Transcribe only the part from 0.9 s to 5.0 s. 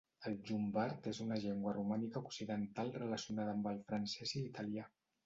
és una llengua romànica occidental relacionada amb el francès i l'italià.